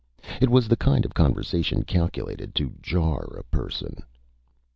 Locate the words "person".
3.43-3.97